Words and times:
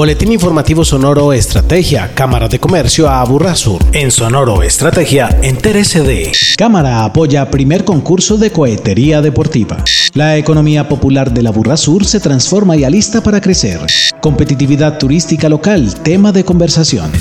Boletín 0.00 0.32
informativo 0.32 0.82
Sonoro 0.82 1.30
Estrategia, 1.34 2.14
Cámara 2.14 2.48
de 2.48 2.58
Comercio 2.58 3.06
a 3.06 3.22
Sur. 3.54 3.84
En 3.92 4.10
Sonoro 4.10 4.62
Estrategia, 4.62 5.28
entérese 5.42 6.00
de. 6.00 6.32
Cámara 6.56 7.04
apoya 7.04 7.50
primer 7.50 7.84
concurso 7.84 8.38
de 8.38 8.50
cohetería 8.50 9.20
deportiva. 9.20 9.84
La 10.14 10.38
economía 10.38 10.88
popular 10.88 11.34
de 11.34 11.42
la 11.42 11.76
Sur 11.76 12.06
se 12.06 12.18
transforma 12.18 12.78
y 12.78 12.84
alista 12.84 13.22
para 13.22 13.42
crecer. 13.42 13.78
Competitividad 14.22 14.96
turística 14.96 15.50
local, 15.50 15.92
tema 16.02 16.32
de 16.32 16.46
conversación 16.46 17.12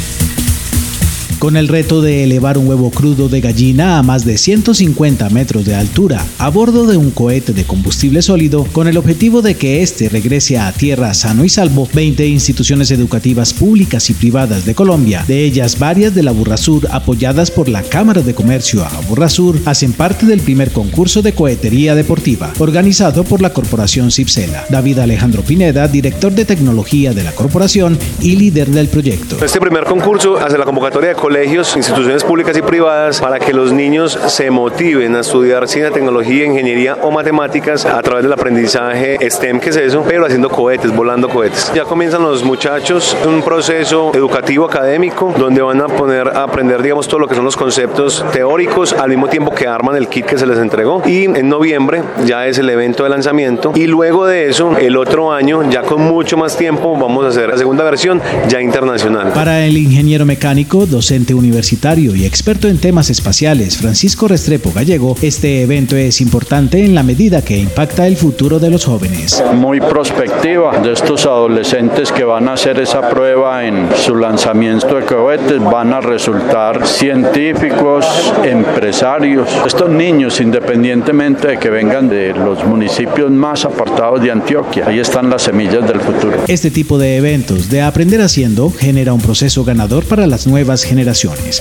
con 1.39 1.55
el 1.55 1.69
reto 1.69 2.01
de 2.01 2.23
elevar 2.25 2.57
un 2.57 2.67
huevo 2.67 2.91
crudo 2.91 3.29
de 3.29 3.41
gallina 3.41 3.97
a 3.97 4.03
más 4.03 4.25
de 4.25 4.37
150 4.37 5.29
metros 5.29 5.65
de 5.65 5.73
altura 5.73 6.25
a 6.37 6.49
bordo 6.49 6.85
de 6.85 6.97
un 6.97 7.11
cohete 7.11 7.53
de 7.53 7.63
combustible 7.63 8.21
sólido 8.21 8.65
con 8.73 8.87
el 8.87 8.97
objetivo 8.97 9.41
de 9.41 9.55
que 9.55 9.81
éste 9.81 10.09
regrese 10.09 10.59
a 10.59 10.71
tierra 10.71 11.13
sano 11.13 11.45
y 11.45 11.49
salvo. 11.49 11.87
20 11.93 12.27
instituciones 12.27 12.91
educativas 12.91 13.53
públicas 13.53 14.09
y 14.09 14.13
privadas 14.13 14.65
de 14.65 14.75
Colombia, 14.75 15.23
de 15.27 15.43
ellas 15.45 15.79
varias 15.79 16.13
de 16.13 16.23
la 16.23 16.31
Burrasur 16.31 16.87
apoyadas 16.91 17.51
por 17.51 17.69
la 17.69 17.83
Cámara 17.83 18.21
de 18.21 18.35
Comercio 18.35 18.85
Burrasur, 19.07 19.57
hacen 19.65 19.93
parte 19.93 20.25
del 20.25 20.41
primer 20.41 20.71
concurso 20.71 21.21
de 21.21 21.33
cohetería 21.33 21.95
deportiva 21.95 22.51
organizado 22.59 23.23
por 23.23 23.41
la 23.41 23.53
Corporación 23.53 24.11
Cipsela. 24.11 24.65
David 24.69 24.99
Alejandro 24.99 25.41
Pineda, 25.43 25.87
director 25.87 26.33
de 26.33 26.45
tecnología 26.45 27.13
de 27.13 27.23
la 27.23 27.31
corporación 27.31 27.97
y 28.21 28.35
líder 28.35 28.69
del 28.69 28.87
proyecto. 28.87 29.43
Este 29.43 29.59
primer 29.59 29.85
concurso 29.85 30.37
hace 30.37 30.57
la 30.57 30.65
convocatoria 30.65 31.09
de 31.09 31.15
colegios, 31.29 31.75
instituciones 31.75 32.23
públicas 32.23 32.57
y 32.57 32.63
privadas 32.63 33.21
para 33.21 33.37
que 33.37 33.53
los 33.53 33.71
niños 33.71 34.17
se 34.29 34.49
motiven 34.49 35.15
a 35.15 35.19
estudiar 35.19 35.67
ciencia, 35.67 35.93
tecnología, 35.93 36.43
ingeniería 36.43 36.97
o 37.03 37.11
matemáticas 37.11 37.85
a 37.85 38.01
través 38.01 38.23
del 38.23 38.33
aprendizaje 38.33 39.15
STEM, 39.29 39.59
que 39.59 39.69
es 39.69 39.75
eso, 39.75 40.03
pero 40.07 40.25
haciendo 40.25 40.49
cohetes, 40.49 40.91
volando 40.91 41.29
cohetes. 41.29 41.71
Ya 41.75 41.83
comienzan 41.83 42.23
los 42.23 42.43
muchachos 42.43 43.15
un 43.27 43.43
proceso 43.43 44.11
educativo 44.15 44.65
académico 44.65 45.31
donde 45.37 45.61
van 45.61 45.79
a 45.81 45.87
poner 45.87 46.29
a 46.29 46.41
aprender, 46.41 46.81
digamos, 46.81 47.07
todo 47.07 47.19
lo 47.19 47.27
que 47.27 47.35
son 47.35 47.45
los 47.45 47.55
conceptos 47.55 48.25
teóricos 48.33 48.93
al 48.93 49.09
mismo 49.09 49.27
tiempo 49.27 49.53
que 49.53 49.67
arman 49.67 49.97
el 49.97 50.07
kit 50.07 50.25
que 50.25 50.39
se 50.39 50.47
les 50.47 50.57
entregó. 50.57 51.03
Y 51.05 51.25
en 51.25 51.47
noviembre 51.47 52.01
ya 52.25 52.47
es 52.47 52.57
el 52.57 52.67
evento 52.71 53.03
de 53.03 53.09
lanzamiento 53.11 53.71
y 53.75 53.85
luego 53.85 54.25
de 54.25 54.49
eso, 54.49 54.75
el 54.79 54.97
otro 54.97 55.31
año, 55.31 55.69
ya 55.69 55.83
con 55.83 56.01
mucho 56.01 56.37
más 56.37 56.57
tiempo, 56.57 56.97
vamos 56.97 57.23
a 57.23 57.27
hacer 57.27 57.49
la 57.49 57.57
segunda 57.59 57.83
versión 57.83 58.19
ya 58.47 58.59
internacional. 58.59 59.31
Para 59.33 59.63
el 59.63 59.77
ingeniero 59.77 60.25
mecánico, 60.25 60.87
docente 60.87 61.18
universitario 61.33 62.15
y 62.15 62.25
experto 62.25 62.67
en 62.67 62.77
temas 62.77 63.09
espaciales 63.09 63.77
Francisco 63.77 64.27
Restrepo 64.27 64.71
Gallego, 64.71 65.15
este 65.21 65.61
evento 65.61 65.95
es 65.95 66.21
importante 66.21 66.83
en 66.83 66.95
la 66.95 67.03
medida 67.03 67.41
que 67.41 67.57
impacta 67.57 68.07
el 68.07 68.15
futuro 68.15 68.59
de 68.59 68.69
los 68.69 68.85
jóvenes. 68.85 69.43
Muy 69.53 69.81
prospectiva 69.81 70.79
de 70.79 70.93
estos 70.93 71.25
adolescentes 71.25 72.11
que 72.11 72.23
van 72.23 72.47
a 72.47 72.53
hacer 72.53 72.79
esa 72.79 73.09
prueba 73.09 73.65
en 73.65 73.89
su 73.95 74.15
lanzamiento 74.15 74.95
de 74.95 75.05
cohetes, 75.05 75.59
van 75.61 75.93
a 75.93 75.99
resultar 75.99 76.87
científicos, 76.87 78.05
empresarios. 78.43 79.49
Estos 79.65 79.89
niños, 79.89 80.39
independientemente 80.39 81.49
de 81.49 81.57
que 81.57 81.69
vengan 81.69 82.07
de 82.07 82.33
los 82.33 82.63
municipios 82.65 83.29
más 83.29 83.65
apartados 83.65 84.21
de 84.21 84.31
Antioquia, 84.31 84.85
ahí 84.87 84.99
están 84.99 85.29
las 85.29 85.43
semillas 85.43 85.85
del 85.87 85.99
futuro. 85.99 86.37
Este 86.47 86.71
tipo 86.71 86.97
de 86.97 87.17
eventos 87.17 87.69
de 87.69 87.81
aprender 87.81 88.21
haciendo 88.21 88.71
genera 88.71 89.13
un 89.13 89.21
proceso 89.21 89.63
ganador 89.65 90.05
para 90.05 90.27
las 90.27 90.47
nuevas 90.47 90.83
generaciones 90.83 91.08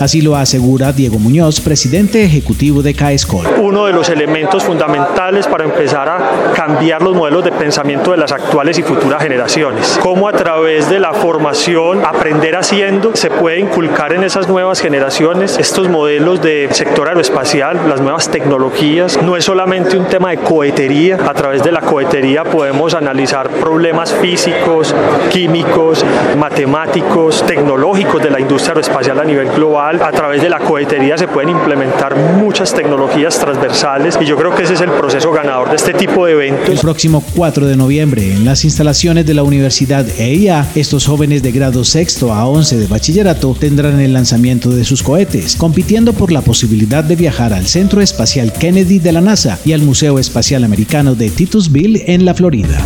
Así 0.01 0.21
lo 0.21 0.37
asegura 0.37 0.93
Diego 0.93 1.19
Muñoz, 1.19 1.61
presidente 1.61 2.23
ejecutivo 2.23 2.83
de 2.83 2.93
CAESCOL. 2.93 3.47
Uno 3.59 3.87
de 3.87 3.95
los 3.95 4.11
elementos 4.11 4.63
fundamentales 4.63 5.47
para 5.47 5.65
empezar 5.65 6.07
a 6.07 6.53
cambiar 6.55 7.01
los 7.01 7.15
modelos 7.15 7.45
de 7.45 7.53
pensamiento 7.53 8.11
de 8.11 8.19
las 8.19 8.31
actuales 8.31 8.79
y 8.79 8.83
futuras 8.83 9.23
generaciones. 9.23 9.99
Cómo 10.03 10.29
a 10.29 10.33
través 10.33 10.91
de 10.91 11.01
la 11.01 11.15
formación, 11.15 12.05
aprender 12.05 12.57
haciendo, 12.57 13.17
se 13.17 13.31
puede 13.31 13.59
inculcar 13.59 14.13
en 14.13 14.23
esas 14.23 14.49
nuevas 14.49 14.81
generaciones 14.81 15.57
estos 15.59 15.89
modelos 15.89 16.43
de 16.43 16.69
sector 16.73 17.09
aeroespacial, 17.09 17.89
las 17.89 18.03
nuevas 18.03 18.29
tecnologías. 18.29 19.19
No 19.23 19.37
es 19.37 19.45
solamente 19.45 19.97
un 19.97 20.05
tema 20.07 20.31
de 20.31 20.39
cohetería. 20.39 21.17
A 21.27 21.33
través 21.33 21.63
de 21.63 21.73
la 21.73 21.81
cohetería 21.81 22.45
podemos 22.45 22.93
analizar 22.93 23.49
problemas 23.49 24.13
físicos, 24.13 24.95
químicos, 25.31 26.05
matemáticos, 26.37 27.45
tecnológicos 27.47 28.23
de 28.23 28.31
la 28.31 28.41
industria 28.41 28.73
aeroespacial 28.73 29.19
a 29.21 29.25
nivel 29.25 29.38
global. 29.47 30.01
A 30.03 30.13
través 30.13 30.43
de 30.43 30.49
la 30.49 30.59
cohetería 30.59 31.17
se 31.17 31.29
pueden 31.29 31.51
implementar 31.51 32.17
muchas 32.17 32.75
tecnologías 32.75 33.39
transversales 33.39 34.19
y 34.21 34.25
yo 34.25 34.37
creo 34.37 34.55
que 34.55 34.65
ese 34.65 34.75
es 34.75 34.81
el 34.81 34.91
proceso 34.91 35.33
ganador 35.33 35.71
de 35.71 35.77
este 35.77 35.95
tipo 35.95 36.27
de 36.27 36.33
eventos. 36.33 36.69
El 36.69 36.79
próximo 36.79 37.23
4 37.37 37.67
de 37.67 37.77
noviembre, 37.77 38.33
en 38.33 38.45
las 38.45 38.65
instalaciones 38.65 39.27
de 39.27 39.35
la 39.35 39.43
Universidad 39.43 40.07
EIA, 40.19 40.67
estos 40.75 41.07
jóvenes 41.07 41.43
de 41.43 41.53
grado 41.53 41.85
sexto 41.85 42.33
a 42.33 42.47
11 42.47 42.77
de 42.77 42.87
bachillerato 42.87 43.57
tendrán 43.59 44.01
el 44.01 44.13
lanzamiento 44.13 44.71
de 44.71 44.85
sus 44.85 45.03
cohetes, 45.03 45.57
compitiendo 45.57 46.13
por 46.13 46.33
la 46.33 46.43
posibilidad 46.43 47.05
de 47.05 47.17
viajar 47.17 47.53
al 47.53 47.67
Centro 47.67 48.01
Espacial 48.01 48.53
Kennedy 48.53 48.99
de 48.99 49.13
la 49.13 49.21
NASA 49.21 49.59
y 49.65 49.73
al 49.73 49.83
Museo 49.83 50.19
Espacial 50.19 50.65
Americano 50.65 51.15
de 51.15 51.31
Titusville 51.31 52.05
en 52.07 52.25
la 52.25 52.35
Florida 52.35 52.79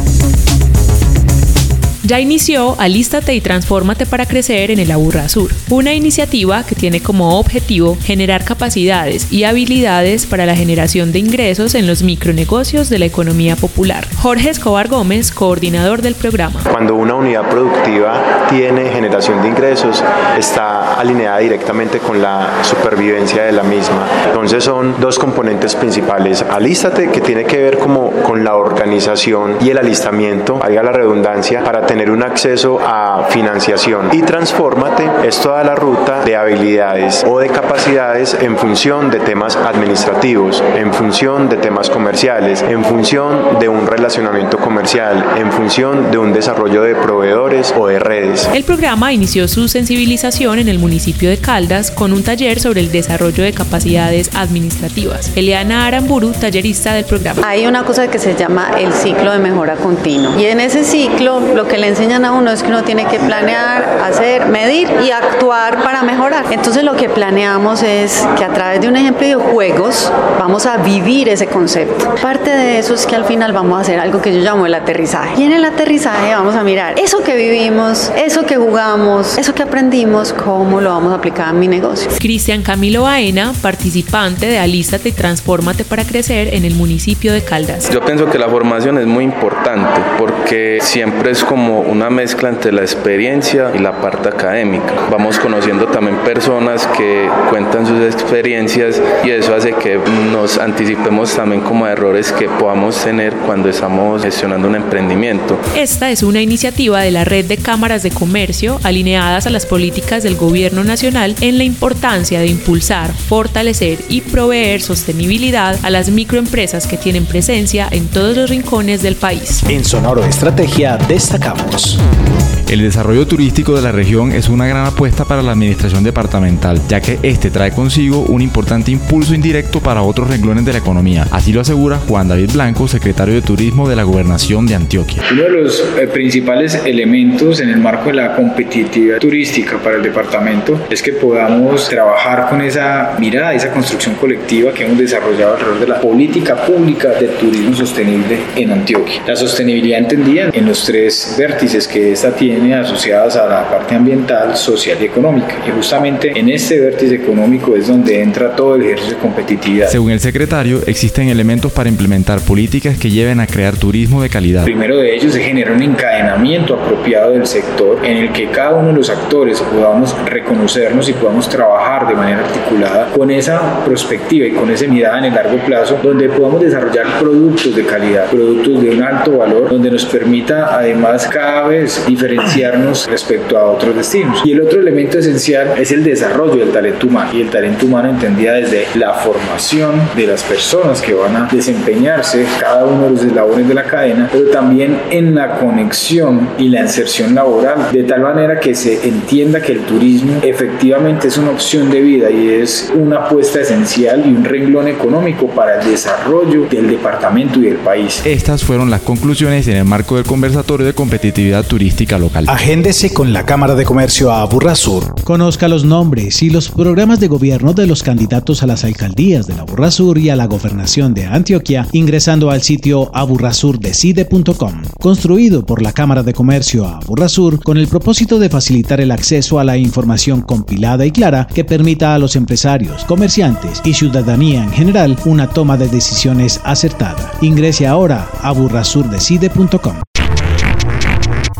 ya 2.05 2.21
inició 2.21 2.75
Alístate 2.79 3.35
y 3.35 3.41
Transfórmate 3.41 4.07
para 4.07 4.27
Crecer 4.27 4.71
en 4.71 4.79
el 4.79 4.91
Aburra 4.91 5.29
Sur, 5.29 5.51
una 5.71 5.95
iniciativa 5.95 6.65
que 6.65 6.75
tiene 6.75 7.01
como 7.01 7.39
objetivo 7.39 7.97
generar 8.03 8.45
capacidades 8.45 9.33
y 9.33 9.45
habilidades 9.45 10.27
para 10.27 10.47
la 10.47 10.57
generación 10.57 11.13
de 11.13 11.21
ingresos 11.21 11.75
en 11.75 11.87
los 11.87 12.03
micronegocios 12.03 12.91
de 12.91 12.99
la 12.99 13.05
economía 13.05 13.57
popular. 13.57 14.07
Jorge 14.17 14.51
Escobar 14.51 14.89
Gómez, 14.89 15.31
coordinador 15.31 16.03
del 16.03 16.15
programa. 16.15 16.61
Cuando 16.71 16.95
una 16.95 17.15
unidad 17.15 17.49
productiva 17.49 18.47
tiene 18.51 18.91
generación 18.91 19.43
de 19.43 19.49
ingresos, 19.49 20.03
está 20.37 20.95
alineada 20.95 21.39
directamente 21.39 21.99
con 21.99 22.21
la 22.21 22.63
supervivencia 22.63 23.45
de 23.45 23.53
la 23.53 23.63
misma. 23.63 24.07
Entonces 24.27 24.65
son 24.65 25.01
dos 25.01 25.19
componentes 25.19 25.77
principales. 25.77 26.43
Alístate, 26.43 27.11
que 27.11 27.21
tiene 27.21 27.45
que 27.45 27.59
ver 27.59 27.79
como 27.79 28.11
con 28.23 28.45
la 28.45 28.57
organización 28.57 29.57
y 29.61 29.71
el 29.71 29.79
alistamiento, 29.79 30.59
haga 30.63 30.83
la 30.83 30.93
redundancia, 30.93 31.63
para 31.63 31.87
tener 31.93 32.11
un 32.11 32.23
acceso 32.23 32.81
a 32.81 33.27
financiación. 33.29 34.09
Y 34.13 34.23
Transfórmate 34.23 35.07
es 35.25 35.39
toda 35.39 35.63
la 35.63 35.75
ruta 35.75 36.25
de 36.25 36.37
habilidades 36.37 37.23
o 37.29 37.39
de 37.39 37.51
capacidades 37.51 38.35
en 38.41 38.57
función 38.57 39.11
de 39.11 39.21
temas 39.21 39.57
administrativos, 39.57 40.65
en 40.75 40.95
función 40.95 41.51
de 41.51 41.59
temas 41.59 41.91
comerciales, 41.91 42.63
en 42.63 42.83
función 42.83 43.59
de 43.61 43.69
un 43.69 43.87
relacionamiento 43.87 44.57
comercial, 44.57 45.23
en 45.37 45.53
función 45.53 46.11
de 46.11 46.17
un 46.17 46.33
desarrollo 46.33 46.83
de 46.83 46.95
proveedores 46.95 47.75
o 47.77 47.89
de 47.89 47.99
redes. 47.99 48.49
El 48.55 48.65
programa 48.65 49.13
inició 49.13 49.47
su 49.47 49.69
sensibilización 49.69 50.61
en 50.61 50.69
el 50.69 50.79
municipio 50.79 51.29
de 51.29 51.37
Caldas 51.37 51.91
con 51.91 52.15
un 52.15 52.23
taller 52.23 52.59
sobre 52.59 52.81
el 52.81 52.91
desarrollo 52.91 53.45
de 53.45 53.53
capacidades 53.53 54.31
administrativas. 54.35 55.31
Eliana 55.37 55.85
Aramburu, 55.85 56.33
tallerista 56.33 56.95
del 56.95 57.05
programa. 57.05 57.43
Hay 57.47 57.67
una 57.67 57.85
cosa 57.85 58.09
que 58.09 58.19
se 58.19 58.35
llama 58.35 58.71
el 58.79 58.95
ciclo 58.95 59.31
de 59.31 59.41
mejora 59.41 59.75
continua 59.77 60.41
y 60.41 60.47
en 60.47 60.59
ese 60.61 60.85
ciclo 60.85 61.39
lo 61.55 61.69
que 61.69 61.82
le 61.83 61.89
enseñan 61.89 62.25
a 62.25 62.31
uno 62.31 62.53
es 62.53 62.63
que 62.63 62.69
uno 62.69 62.85
tiene 62.85 63.07
que 63.07 63.19
planear, 63.19 63.99
hacer, 64.05 64.47
medir 64.47 64.89
y 65.05 65.11
actuar 65.11 65.83
para 65.83 66.05
mejorar. 66.05 66.45
Entonces 66.53 66.85
lo 66.85 66.95
que 66.95 67.09
planeamos 67.09 67.83
es 67.83 68.25
que 68.39 68.45
a 68.45 68.51
través 68.51 68.81
de 68.81 68.87
un 68.87 68.95
ejemplo 68.95 69.27
de 69.27 69.35
juegos 69.35 70.13
vamos 70.39 70.65
a 70.65 70.77
vivir 70.77 71.29
ese 71.29 71.49
concepto. 71.49 72.15
Parte 72.23 72.51
de 72.51 72.79
eso 72.79 72.95
es 72.95 73.05
que 73.05 73.17
al 73.17 73.25
final 73.25 73.53
vamos 73.53 73.79
a 73.79 73.81
hacer 73.81 73.99
algo 73.99 74.23
que 74.23 74.33
yo 74.33 74.41
llamo 74.41 74.65
el 74.65 74.75
aterrizaje. 74.75 75.41
Y 75.41 75.45
en 75.45 75.53
el 75.53 75.65
aterrizaje 75.65 76.33
vamos 76.33 76.55
a 76.55 76.63
mirar 76.63 77.01
eso 77.01 77.25
que 77.25 77.35
vivimos, 77.35 78.13
eso 78.17 78.47
que 78.47 78.57
jugamos, 78.57 79.37
eso 79.37 79.53
que 79.53 79.65
aprendimos, 79.65 80.33
cómo 80.33 80.81
lo 80.81 80.91
vamos 80.91 81.13
a 81.13 81.17
aplicar 81.17 81.49
en 81.49 81.59
mi 81.59 81.67
negocio. 81.67 82.13
Cristian 82.21 82.63
Camilo 82.63 83.03
Baena, 83.03 83.53
participante 83.61 84.47
de 84.47 84.61
Alístate 84.61 85.09
y 85.09 85.13
Transfórmate 85.13 85.85
para 85.85 86.05
Crecer 86.05 86.55
en 86.55 86.65
el 86.65 86.77
municipio 86.77 87.33
de 87.33 87.43
Caldas. 87.43 87.91
Yo 87.91 88.01
pienso 88.03 88.31
que 88.31 88.39
la 88.39 88.49
formación 88.49 88.99
es 88.99 89.07
muy 89.07 89.25
importante 89.25 90.01
porque 90.17 90.79
siempre 90.81 91.33
es 91.33 91.43
como 91.43 91.72
una 91.81 92.11
mezcla 92.11 92.49
entre 92.49 92.73
la 92.73 92.83
experiencia 92.83 93.71
y 93.75 93.79
la 93.79 94.01
parte 94.01 94.29
académica. 94.29 94.93
Vamos 95.11 95.39
conociendo 95.39 95.87
también 95.87 96.17
personas 96.19 96.87
que 96.97 97.29
cuentan 97.51 97.87
sus 97.87 98.01
experiencias 98.03 99.01
y 99.25 99.31
eso 99.31 99.55
hace 99.55 99.73
que 99.75 99.99
nos 100.33 100.59
anticipemos 100.59 101.35
también 101.35 101.63
como 101.63 101.85
a 101.85 101.93
errores 101.93 102.33
que 102.33 102.49
podamos 102.49 102.97
tener 102.97 103.35
cuando 103.47 103.69
estamos 103.69 104.23
gestionando 104.23 104.69
un 104.69 104.77
emprendimiento. 104.77 105.59
Esta 105.77 106.11
es 106.11 106.23
una 106.23 106.41
iniciativa 106.41 107.01
de 107.01 107.11
la 107.11 107.25
red 107.25 107.45
de 107.45 107.57
cámaras 107.57 108.03
de 108.03 108.11
comercio 108.11 108.79
alineadas 108.83 109.47
a 109.47 109.51
las 109.51 109.67
políticas 109.67 110.23
del 110.23 110.37
gobierno 110.37 110.85
nacional 110.85 111.35
en 111.41 111.59
la 111.59 111.65
importancia 111.65 112.41
de 112.41 112.47
impulsar, 112.47 113.13
fortalecer 113.13 113.99
y 114.09 114.21
proveer 114.21 114.83
sostenibilidad 114.83 115.79
a 115.83 115.91
las 115.91 116.11
microempresas 116.11 116.87
que 116.87 116.97
tienen 116.97 117.27
presencia 117.27 117.89
en 117.91 118.09
todos 118.09 118.37
los 118.37 118.51
rincones 118.51 119.03
del 119.03 119.17
país. 119.17 119.63
En 119.69 119.85
Sonoro 119.85 120.25
Estrategia 120.25 120.97
destacamos. 120.97 121.62
house. 121.71 122.42
El 122.73 122.81
desarrollo 122.81 123.27
turístico 123.27 123.77
de 123.77 123.83
la 123.83 123.93
región 123.93 124.33
es 124.33 124.49
una 124.49 124.67
gran 124.67 124.87
apuesta 124.87 125.27
para 125.27 125.43
la 125.43 125.53
administración 125.53 126.05
departamental, 126.05 126.81
ya 126.89 127.03
que 127.03 127.19
este 127.23 127.51
trae 127.51 127.71
consigo 127.71 128.21
un 128.21 128.41
importante 128.41 128.91
impulso 128.91 129.35
indirecto 129.35 129.81
para 129.81 130.01
otros 130.01 130.31
renglones 130.31 130.65
de 130.65 130.73
la 130.73 130.79
economía. 130.79 131.27
Así 131.33 131.53
lo 131.53 131.61
asegura 131.61 131.99
Juan 131.99 132.29
David 132.29 132.53
Blanco, 132.55 132.89
secretario 132.89 133.35
de 133.35 133.43
Turismo 133.43 133.91
de 133.91 133.97
la 133.97 134.05
Gobernación 134.05 134.65
de 134.65 134.75
Antioquia. 134.75 135.23
Uno 135.31 135.43
de 135.43 135.51
los 135.51 135.85
eh, 136.01 136.07
principales 136.07 136.81
elementos 136.87 137.61
en 137.61 137.69
el 137.69 137.77
marco 137.77 138.09
de 138.09 138.15
la 138.15 138.35
competitividad 138.35 139.19
turística 139.19 139.77
para 139.77 139.97
el 139.97 140.03
departamento 140.03 140.87
es 140.89 141.03
que 141.03 141.13
podamos 141.13 141.91
trabajar 141.91 142.49
con 142.49 142.63
esa 142.63 143.17
mirada, 143.19 143.53
esa 143.53 143.71
construcción 143.71 144.15
colectiva 144.15 144.73
que 144.73 144.87
hemos 144.87 144.97
desarrollado 144.97 145.57
alrededor 145.57 145.79
de 145.79 145.89
la 145.89 146.01
política 146.01 146.57
pública 146.65 147.11
de 147.11 147.29
turismo 147.39 147.77
sostenible 147.77 148.39
en 148.57 148.73
Antioquia. 148.73 149.23
La 149.27 149.37
sostenibilidad 149.37 149.99
entendida 149.99 150.49
en 150.55 150.65
los 150.65 150.87
tres 150.87 151.35
vértices 151.37 151.87
que 151.87 152.13
esta 152.13 152.35
tiene 152.35 152.62
asociadas 152.71 153.37
a 153.37 153.47
la 153.47 153.69
parte 153.69 153.95
ambiental, 153.95 154.57
social 154.57 154.99
y 155.01 155.05
económica. 155.05 155.57
Y 155.67 155.71
justamente 155.71 156.39
en 156.39 156.49
este 156.49 156.79
vértice 156.79 157.17
económico 157.17 157.75
es 157.75 157.89
donde 157.89 158.23
entra 158.23 158.55
todo 158.55 158.77
el 158.77 158.83
ejercicio 158.83 159.17
de 159.17 159.21
competitividad. 159.21 159.89
Según 159.89 160.13
el 160.13 160.21
secretario, 160.21 160.81
existen 160.87 161.29
elementos 161.29 161.73
para 161.73 161.89
implementar 161.89 162.41
políticas 162.41 162.99
que 162.99 163.11
lleven 163.11 163.41
a 163.41 163.47
crear 163.47 163.77
turismo 163.77 164.23
de 164.23 164.29
calidad. 164.29 164.65
Primero 164.65 164.97
de 164.97 165.15
ellos 165.15 165.33
se 165.33 165.43
genera 165.43 165.73
un 165.73 165.83
encadenamiento 165.83 166.75
apropiado 166.75 167.33
del 167.33 167.47
sector 167.47 168.05
en 168.05 168.19
el 168.19 168.33
que 168.33 168.51
cada 168.51 168.75
uno 168.75 168.89
de 168.89 168.95
los 168.95 169.11
actores 169.11 169.61
podamos 169.61 170.15
reconocernos 170.27 171.09
y 171.09 171.13
podamos 171.13 171.49
trabajar 171.49 172.09
de 172.09 172.15
manera 172.15 172.41
articulada 172.41 173.11
con 173.13 173.31
esa 173.31 173.85
perspectiva 173.85 174.47
y 174.47 174.53
con 174.53 174.71
esa 174.71 174.87
mirada 174.87 175.19
en 175.19 175.25
el 175.27 175.35
largo 175.35 175.59
plazo, 175.59 175.99
donde 176.03 176.29
podamos 176.29 176.61
desarrollar 176.61 177.07
productos 177.19 177.75
de 177.75 177.85
calidad, 177.85 178.31
productos 178.31 178.83
de 178.83 178.91
un 178.91 179.03
alto 179.03 179.39
valor, 179.39 179.71
donde 179.71 179.91
nos 179.91 180.05
permita 180.05 180.77
además 180.77 181.27
cada 181.29 181.67
vez 181.69 182.05
diferenciarnos 182.53 183.07
respecto 183.09 183.59
a 183.59 183.71
otros 183.71 183.95
destinos. 183.97 184.41
Y 184.45 184.53
el 184.53 184.61
otro 184.61 184.81
elemento 184.81 185.19
esencial 185.19 185.73
es 185.79 185.93
el 185.93 186.05
desarrollo 186.05 186.57
del 186.57 186.71
talento 186.71 187.07
humano 187.07 187.31
y 187.33 187.41
el 187.41 187.51
talento 187.51 187.87
humano 187.87 188.11
entendida 188.11 188.55
desde 188.55 188.87
la 188.95 189.15
formación 189.15 190.01
de 190.17 190.27
las 190.27 190.43
personas 190.43 191.01
que 191.01 191.15
van 191.15 191.37
a 191.37 191.49
desempeñarse 191.51 192.45
cada 192.61 192.85
uno 192.85 193.05
de 193.05 193.11
los 193.11 193.25
eslabones 193.25 193.69
de 193.69 193.75
la 193.75 193.85
cadena, 193.85 194.29
pero 194.31 194.51
también 194.51 194.99
en 195.11 195.35
la 195.35 195.59
conexión 195.59 196.49
y 196.59 196.69
la 196.69 196.83
inserción 196.83 197.35
laboral, 197.35 197.91
de 197.93 198.03
tal 198.05 198.21
manera 198.21 198.61
que 198.61 198.75
se 198.75 199.07
entienda 199.07 199.61
que 199.61 199.73
el 199.73 199.81
turismo 199.81 200.41
efectivamente 200.43 201.29
es 201.29 201.39
una 201.39 201.51
opción 201.51 201.91
de 201.91 202.01
vida 202.01 202.31
y 202.31 202.51
es 202.51 202.93
una 202.95 203.27
apuesta 203.27 203.61
esencial 203.61 204.25
y 204.27 204.31
un 204.31 204.45
renglón 204.45 204.89
económico 204.89 205.49
para 205.49 205.81
el 205.81 205.91
desarrollo 205.91 206.67
del 206.69 206.89
departamento 206.89 207.59
y 207.61 207.63
del 207.63 207.77
país. 207.77 208.23
Estas 208.25 208.63
fueron 208.63 208.91
las 208.91 209.03
conclusiones 209.03 209.67
en 209.69 209.77
el 209.77 209.85
marco 209.85 210.17
del 210.17 210.25
conversatorio 210.25 210.87
de 210.87 210.93
competitividad 210.93 211.65
turística 211.65 212.19
local. 212.19 212.42
Agéndese 212.47 213.15
con 213.15 213.33
la 213.33 213.47
Cámara 213.47 213.75
de 213.75 213.85
Comercio 213.85 214.33
a 214.33 214.45
Burrasur. 214.47 215.15
Conozca 215.23 215.69
los 215.69 215.85
nombres 215.85 216.43
y 216.43 216.51
los 216.51 216.69
programas 216.69 217.21
de 217.21 217.29
gobierno 217.29 217.73
de 217.73 217.87
los 217.87 218.03
candidatos 218.03 218.63
a 218.63 218.67
las 218.67 218.85
alcaldías 218.85 219.47
de 219.47 219.55
la 219.55 219.63
Burrasur 219.65 220.19
y 220.19 220.31
a 220.31 220.37
la 220.37 220.47
gobernación 220.47 221.15
de 221.15 221.27
Antioquia 221.27 221.87
ingresando 221.93 222.51
al 222.51 222.63
sitio 222.63 223.11
aburrasurdecide.com, 223.15 224.83
construido 225.01 225.65
por 225.65 225.83
la 225.83 225.93
Cámara 225.93 226.23
de 226.23 226.33
Comercio 226.33 226.87
a 226.87 227.01
Burrasur 227.07 227.63
con 227.63 227.79
el 227.79 227.87
propósito 227.87 228.39
de 228.39 228.49
facilitar 228.49 229.01
el 229.01 229.13
acceso 229.13 229.59
a 229.59 229.65
la 229.65 229.77
información 229.77 230.43
compilada 230.43 231.07
y 231.07 231.13
clara 231.13 231.47
que 231.47 231.65
permita 231.65 232.15
a 232.15 232.19
los 232.19 232.37
empresarios, 232.37 233.05
comerciantes 233.05 233.81
y 233.85 233.95
ciudadanía 233.95 234.65
en 234.65 234.73
general 234.73 235.17
una 235.25 235.49
toma 235.49 235.77
de 235.77 235.89
decisiones 235.89 236.61
acertada. 236.65 237.33
Ingrese 237.41 237.87
ahora 237.87 238.29
a 238.41 238.53
burrasurdecide.com. 238.53 240.03